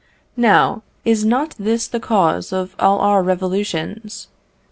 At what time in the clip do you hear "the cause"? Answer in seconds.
1.87-2.51